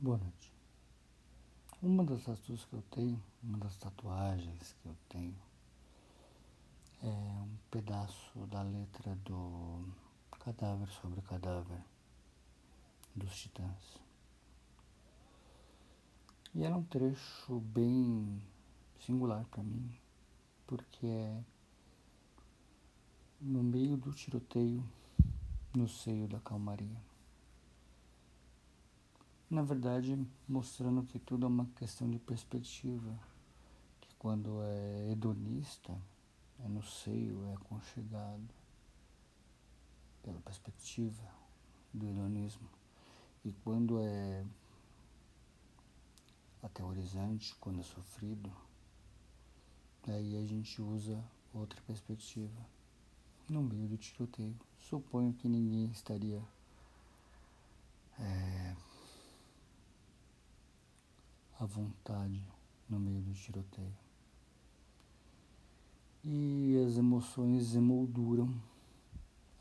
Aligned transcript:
Boa 0.00 0.16
noite. 0.16 0.52
Uma 1.82 2.04
das 2.04 2.22
tatuas 2.22 2.64
que 2.64 2.72
eu 2.72 2.82
tenho, 2.82 3.20
uma 3.42 3.58
das 3.58 3.76
tatuagens 3.78 4.76
que 4.80 4.88
eu 4.88 4.96
tenho, 5.08 5.34
é 7.02 7.08
um 7.08 7.56
pedaço 7.68 8.46
da 8.46 8.62
letra 8.62 9.16
do 9.24 9.84
Cadáver 10.38 10.88
sobre 11.02 11.20
Cadáver 11.22 11.82
dos 13.12 13.36
Titãs. 13.40 13.98
E 16.54 16.62
era 16.62 16.76
um 16.76 16.84
trecho 16.84 17.58
bem 17.58 18.40
singular 19.00 19.44
para 19.46 19.64
mim, 19.64 19.92
porque 20.64 21.06
é 21.06 21.42
no 23.40 23.64
meio 23.64 23.96
do 23.96 24.12
tiroteio, 24.12 24.88
no 25.74 25.88
seio 25.88 26.28
da 26.28 26.38
calmaria 26.38 27.08
na 29.50 29.62
verdade 29.62 30.18
mostrando 30.46 31.02
que 31.02 31.18
tudo 31.18 31.46
é 31.46 31.48
uma 31.48 31.66
questão 31.76 32.08
de 32.08 32.18
perspectiva, 32.18 33.18
que 34.00 34.14
quando 34.18 34.62
é 34.62 35.10
hedonista, 35.12 35.96
é 36.58 36.68
no 36.68 36.82
seio, 36.82 37.46
é 37.46 37.54
aconchegado, 37.54 38.48
pela 40.22 40.40
perspectiva 40.40 41.22
do 41.94 42.06
hedonismo, 42.06 42.68
e 43.44 43.52
quando 43.64 43.98
é 44.00 44.44
aterrorizante, 46.62 47.54
quando 47.60 47.80
é 47.80 47.84
sofrido, 47.84 48.52
aí 50.06 50.36
a 50.36 50.46
gente 50.46 50.82
usa 50.82 51.22
outra 51.54 51.80
perspectiva 51.82 52.66
no 53.48 53.62
meio 53.62 53.88
do 53.88 53.96
tiroteio. 53.96 54.56
Suponho 54.78 55.32
que 55.32 55.48
ninguém 55.48 55.86
estaria 55.90 56.42
é, 58.18 58.76
à 61.58 61.66
vontade 61.66 62.40
no 62.88 63.00
meio 63.00 63.20
do 63.20 63.34
tiroteio. 63.34 63.96
E 66.24 66.76
as 66.86 66.96
emoções 66.96 67.74
emolduram 67.74 68.54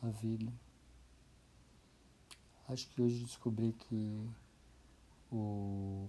a 0.01 0.09
vida. 0.09 0.51
Acho 2.67 2.87
que 2.89 3.01
hoje 3.01 3.23
descobri 3.23 3.73
que 3.73 4.29
o 5.31 6.07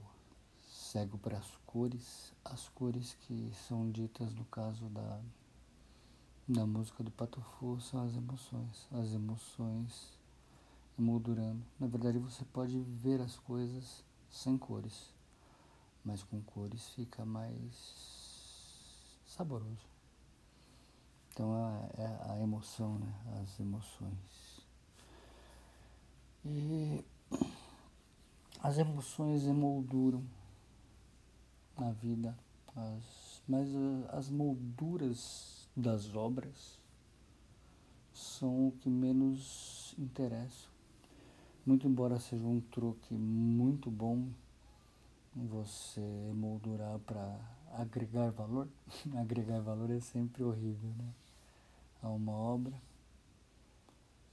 cego 0.67 1.17
para 1.19 1.39
as 1.39 1.57
cores, 1.65 2.35
as 2.45 2.69
cores 2.69 3.15
que 3.15 3.51
são 3.67 3.91
ditas 3.91 4.35
no 4.35 4.45
caso 4.47 4.87
da, 4.91 5.21
da 6.47 6.67
música 6.67 7.03
do 7.03 7.11
Patofu 7.11 7.81
são 7.81 8.05
as 8.05 8.15
emoções. 8.15 8.89
As 8.93 9.15
emoções 9.15 10.19
emoldurando. 10.99 11.65
Na 11.79 11.87
verdade, 11.87 12.19
você 12.19 12.45
pode 12.45 12.79
ver 12.81 13.21
as 13.21 13.39
coisas 13.39 14.05
sem 14.29 14.59
cores 14.59 15.17
mas 16.05 16.23
com 16.23 16.41
cores 16.43 16.91
fica 16.91 17.25
mais 17.25 19.23
saboroso. 19.27 19.87
Então 21.31 21.55
é, 21.57 22.03
é 22.03 22.33
a 22.33 22.41
emoção, 22.41 22.99
né? 22.99 23.15
As 23.41 23.61
emoções. 23.61 24.67
E 26.45 27.05
as 28.61 28.79
emoções 28.79 29.45
emolduram 29.45 30.25
na 31.79 31.93
vida, 31.93 32.37
as, 32.75 33.43
mas 33.47 33.69
as 34.09 34.29
molduras 34.29 35.69
das 35.77 36.15
obras 36.15 36.79
são 38.13 38.69
o 38.69 38.73
que 38.73 38.89
menos 38.89 39.95
interessa. 39.97 40.69
Muito 41.65 41.87
embora 41.87 42.19
seja 42.19 42.47
um 42.47 42.61
truque 42.61 43.15
muito 43.15 43.91
bom 43.91 44.29
você 45.47 46.01
moldurar 46.35 46.99
para 47.01 47.39
agregar 47.73 48.31
valor. 48.31 48.69
agregar 49.17 49.61
valor 49.61 49.91
é 49.91 50.01
sempre 50.01 50.43
horrível, 50.43 50.91
né? 50.99 51.13
A 52.03 52.09
uma 52.09 52.33
obra. 52.33 52.81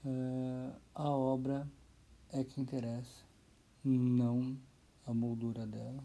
É, 0.05 0.71
a 0.93 1.09
obra 1.09 1.67
é 2.31 2.43
que 2.43 2.61
interessa, 2.61 3.23
não 3.83 4.57
a 5.05 5.13
moldura 5.13 5.65
dela. 5.65 6.03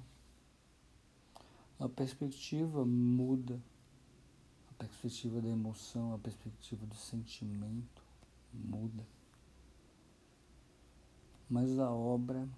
A 1.79 1.89
perspectiva 1.89 2.85
muda, 2.85 3.61
a 4.71 4.75
perspectiva 4.75 5.41
da 5.41 5.49
emoção, 5.49 6.15
a 6.15 6.19
perspectiva 6.19 6.87
do 6.87 6.95
sentimento 6.95 8.03
muda. 8.53 9.07
Mas 11.49 11.79
a 11.79 11.91
obra 11.91 12.49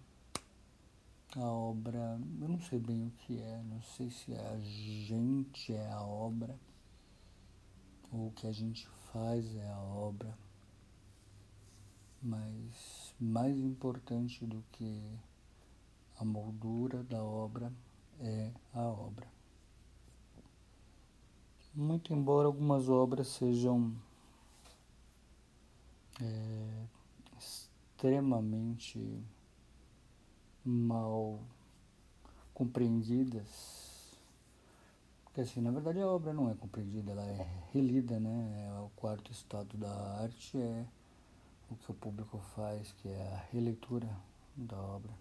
a 1.37 1.47
obra, 1.47 2.21
eu 2.41 2.49
não 2.49 2.61
sei 2.61 2.79
bem 2.79 3.07
o 3.07 3.11
que 3.11 3.41
é, 3.41 3.63
não 3.65 3.81
sei 3.83 4.11
se 4.11 4.33
é 4.33 4.49
a 4.49 4.59
gente 4.59 5.73
é 5.73 5.91
a 5.91 6.03
obra, 6.03 6.55
ou 8.13 8.29
o 8.29 8.33
que 8.33 8.47
a 8.47 8.53
gente 8.53 8.87
faz 9.13 9.55
é 9.57 9.69
a 9.71 9.79
obra, 9.79 10.37
mas 12.23 13.15
mais 13.19 13.59
importante 13.59 14.45
do 14.45 14.63
que 14.73 15.03
a 16.19 16.25
moldura 16.25 17.03
da 17.05 17.23
obra 17.23 17.73
é 18.21 18.53
a 18.75 18.83
obra. 18.83 19.27
Muito 21.75 22.13
embora 22.13 22.47
algumas 22.47 22.91
obras 22.91 23.29
sejam 23.29 23.97
é, 26.21 26.85
extremamente 27.39 28.99
mal 30.65 31.41
compreendidas. 32.55 34.19
Porque 35.25 35.41
assim, 35.41 35.61
na 35.61 35.71
verdade 35.71 36.01
a 36.01 36.07
obra 36.07 36.33
não 36.33 36.51
é 36.51 36.55
compreendida, 36.55 37.13
ela 37.13 37.25
é 37.25 37.49
relida, 37.73 38.21
né? 38.21 38.69
É 38.69 38.81
o 38.81 38.91
quarto 38.97 39.33
estado 39.33 39.77
da 39.77 39.91
arte 40.21 40.59
é 40.59 40.87
o 41.71 41.77
que 41.77 41.91
o 41.91 41.95
público 41.95 42.39
faz, 42.55 42.93
que 42.93 43.09
é 43.09 43.33
a 43.33 43.47
releitura 43.51 44.09
da 44.55 44.77
obra. 44.77 45.13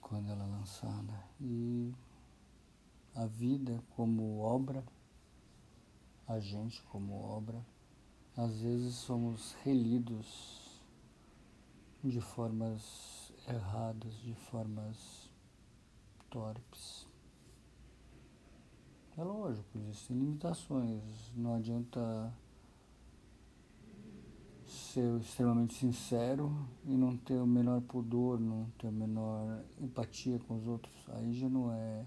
Quando 0.00 0.30
ela 0.30 0.42
é 0.42 0.46
lançada. 0.46 1.12
E 1.38 1.92
a 3.14 3.26
vida 3.26 3.82
como 3.94 4.38
obra, 4.38 4.82
a 6.26 6.40
gente 6.40 6.80
como 6.90 7.22
obra, 7.22 7.60
às 8.36 8.60
vezes 8.60 8.94
somos 8.94 9.54
relidos 9.64 10.67
de 12.02 12.20
formas 12.20 13.32
erradas, 13.48 14.14
de 14.20 14.34
formas 14.34 15.28
torpes. 16.30 17.06
É 19.16 19.24
lógico, 19.24 19.78
existem 19.78 20.16
limitações, 20.16 21.02
não 21.34 21.56
adianta 21.56 22.32
ser 24.64 25.18
extremamente 25.20 25.74
sincero 25.74 26.52
e 26.84 26.96
não 26.96 27.16
ter 27.16 27.34
o 27.34 27.46
menor 27.46 27.80
pudor, 27.80 28.38
não 28.38 28.70
ter 28.78 28.88
a 28.88 28.92
menor 28.92 29.64
empatia 29.80 30.38
com 30.38 30.56
os 30.56 30.66
outros. 30.68 30.94
Aí 31.08 31.32
já 31.32 31.48
não 31.48 31.72
é. 31.72 32.06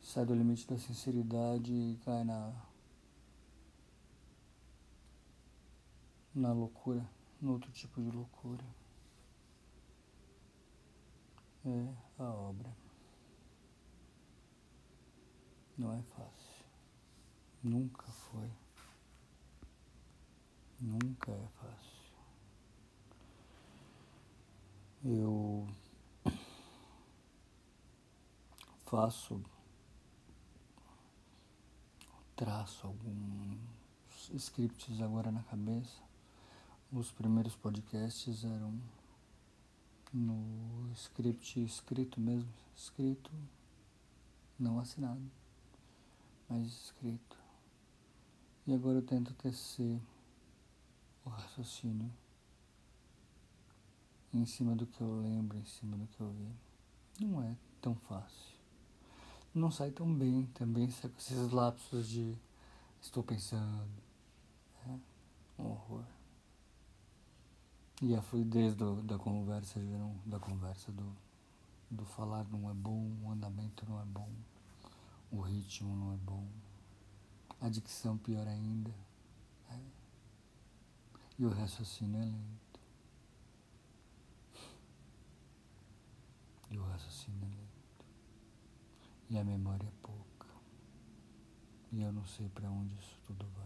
sai 0.00 0.24
do 0.26 0.34
limite 0.34 0.66
da 0.66 0.76
sinceridade 0.76 1.72
e 1.72 1.98
cai 2.04 2.24
na. 2.24 2.52
na 6.34 6.52
loucura, 6.52 7.08
no 7.40 7.52
outro 7.52 7.70
tipo 7.70 8.02
de 8.02 8.10
loucura 8.10 8.64
é 11.64 11.94
a 12.18 12.24
obra. 12.24 12.76
Não 15.76 15.92
é 15.92 16.02
fácil. 16.02 16.64
Nunca 17.62 18.06
foi. 18.06 18.50
Nunca 20.80 21.32
é 21.32 21.48
fácil. 21.48 21.94
Eu 25.02 25.66
faço, 28.86 29.42
traço 32.36 32.86
alguns 32.86 33.58
scripts 34.34 35.00
agora 35.00 35.30
na 35.30 35.42
cabeça. 35.42 36.02
Os 36.92 37.10
primeiros 37.10 37.56
podcasts 37.56 38.44
eram 38.44 38.80
no 40.14 40.92
script 40.94 41.60
escrito 41.60 42.20
mesmo, 42.20 42.48
escrito, 42.76 43.32
não 44.56 44.78
assinado, 44.78 45.20
mas 46.48 46.68
escrito. 46.68 47.36
E 48.64 48.72
agora 48.72 48.98
eu 48.98 49.02
tento 49.02 49.34
tecer 49.34 50.00
o 51.24 51.28
raciocínio 51.28 52.10
em 54.32 54.46
cima 54.46 54.76
do 54.76 54.86
que 54.86 55.00
eu 55.00 55.20
lembro, 55.20 55.58
em 55.58 55.64
cima 55.64 55.96
do 55.96 56.06
que 56.06 56.20
eu 56.20 56.30
vi. 56.30 57.24
Não 57.26 57.42
é 57.42 57.56
tão 57.80 57.96
fácil. 57.96 58.54
Não 59.52 59.70
sai 59.70 59.90
tão 59.90 60.12
bem 60.12 60.46
também, 60.54 60.88
sai 60.90 61.10
com 61.10 61.18
esses 61.18 61.50
lapsos 61.50 62.08
de 62.08 62.38
estou 63.00 63.22
pensando. 63.22 64.02
É 64.86 65.62
um 65.62 65.66
horror. 65.66 66.13
E 68.06 68.14
a 68.14 68.20
fluidez 68.20 68.74
do, 68.74 69.02
da 69.02 69.16
conversa, 69.16 69.80
da 70.26 70.38
conversa, 70.38 70.92
do, 70.92 71.16
do 71.90 72.04
falar 72.04 72.46
não 72.50 72.70
é 72.70 72.74
bom, 72.74 73.10
o 73.22 73.30
andamento 73.30 73.88
não 73.88 73.98
é 73.98 74.04
bom, 74.04 74.28
o 75.32 75.40
ritmo 75.40 75.96
não 75.96 76.12
é 76.12 76.16
bom, 76.18 76.46
a 77.62 77.70
dicção 77.70 78.18
pior 78.18 78.46
ainda, 78.46 78.94
é. 79.70 79.80
e 81.38 81.46
o 81.46 81.48
raciocínio 81.48 82.20
é 82.20 82.26
lento. 82.26 82.80
E 86.70 86.78
o 86.78 86.84
raciocínio 86.84 87.42
é 87.42 87.48
lento. 87.48 88.06
E 89.30 89.38
a 89.38 89.44
memória 89.44 89.86
é 89.86 89.92
pouca. 90.02 90.46
E 91.90 92.02
eu 92.02 92.12
não 92.12 92.26
sei 92.26 92.50
para 92.50 92.70
onde 92.70 92.94
isso 92.96 93.18
tudo 93.26 93.46
vai. 93.56 93.63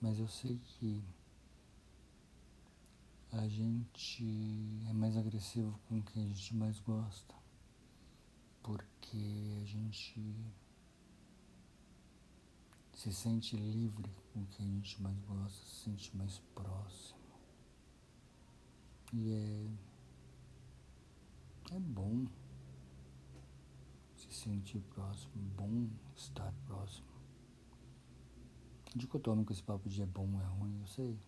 Mas 0.00 0.18
eu 0.18 0.26
sei 0.28 0.58
que 0.64 1.04
a 3.32 3.46
gente 3.46 4.82
é 4.88 4.92
mais 4.92 5.16
agressivo 5.16 5.78
com 5.88 6.02
quem 6.02 6.24
a 6.24 6.28
gente 6.28 6.56
mais 6.56 6.80
gosta, 6.80 7.34
porque 8.62 9.60
a 9.62 9.64
gente 9.66 10.34
se 12.94 13.12
sente 13.12 13.56
livre 13.56 14.10
com 14.32 14.44
quem 14.46 14.66
a 14.66 14.74
gente 14.76 15.00
mais 15.02 15.18
gosta, 15.20 15.66
se 15.66 15.84
sente 15.84 16.16
mais 16.16 16.38
próximo. 16.54 17.20
E 19.12 19.32
é, 19.32 19.66
é 21.76 21.78
bom 21.78 22.26
se 24.16 24.32
sentir 24.32 24.80
próximo, 24.94 25.32
bom 25.56 25.88
estar 26.16 26.52
próximo. 26.66 27.19
Dicotômico 28.94 29.52
esse 29.52 29.62
papo 29.62 29.88
de 29.88 30.02
é 30.02 30.06
bom, 30.06 30.28
é 30.40 30.44
ruim, 30.58 30.80
eu 30.80 30.86
sei. 30.86 31.18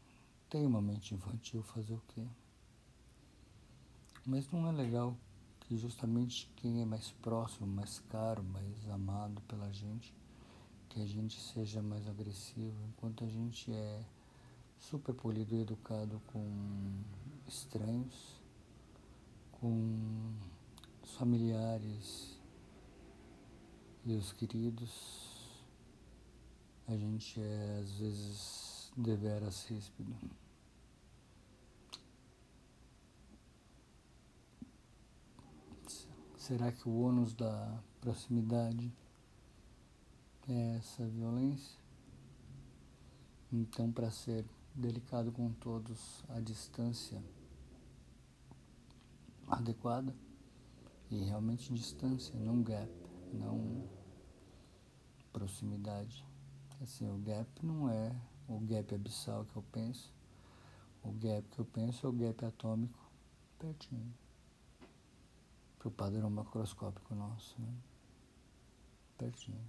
Tem 0.51 0.67
uma 0.67 0.83
mente 0.83 1.15
infantil 1.15 1.63
fazer 1.63 1.95
o 1.95 2.03
quê? 2.09 2.27
Mas 4.27 4.51
não 4.51 4.67
é 4.67 4.73
legal 4.73 5.17
que 5.61 5.77
justamente 5.77 6.51
quem 6.57 6.83
é 6.83 6.85
mais 6.85 7.13
próximo, 7.23 7.67
mais 7.67 8.01
caro, 8.11 8.43
mais 8.43 8.89
amado 8.91 9.41
pela 9.43 9.73
gente, 9.73 10.13
que 10.89 11.01
a 11.01 11.07
gente 11.07 11.41
seja 11.41 11.81
mais 11.81 12.09
agressivo, 12.09 12.77
enquanto 12.89 13.25
a 13.25 13.29
gente 13.29 13.73
é 13.73 14.05
super 14.79 15.15
polido 15.15 15.55
e 15.55 15.61
educado 15.61 16.21
com 16.33 17.03
estranhos, 17.47 18.41
com 19.53 20.35
familiares 21.05 22.39
e 24.05 24.15
os 24.15 24.33
queridos 24.33 25.32
a 26.87 26.97
gente 26.97 27.41
é 27.41 27.79
às 27.81 27.93
vezes 27.99 28.93
deveras 28.97 29.65
ríspido. 29.69 30.15
Será 36.37 36.73
que 36.73 36.89
o 36.89 37.01
ônus 37.01 37.35
da 37.35 37.81
proximidade 38.01 38.93
é 40.49 40.77
essa 40.77 41.07
violência? 41.07 41.79
Então, 43.53 43.93
para 43.93 44.11
ser 44.11 44.45
delicado 44.75 45.31
com 45.31 45.53
todos, 45.53 46.25
a 46.29 46.41
distância 46.41 47.23
adequada 49.47 50.15
e 51.11 51.23
realmente 51.25 51.73
distância, 51.73 52.35
não 52.41 52.63
gap, 52.63 52.91
não 53.33 53.89
proximidade. 55.33 56.25
Assim, 56.83 57.09
o 57.09 57.17
gap 57.19 57.65
não 57.65 57.89
é 57.89 58.13
o 58.49 58.59
gap 58.59 58.93
abissal 58.93 59.45
que 59.45 59.57
eu 59.57 59.63
penso. 59.71 60.13
O 61.05 61.13
gap 61.13 61.49
que 61.49 61.59
eu 61.61 61.65
penso 61.65 62.05
é 62.05 62.11
o 62.11 62.13
gap 62.13 62.45
atômico 62.45 62.99
pertinho. 63.57 64.13
Para 65.79 65.89
o 65.89 65.91
padrão 65.93 66.29
macroscópico 66.29 67.15
nosso, 67.15 67.55
né? 67.61 67.73
Pertinho. 69.17 69.65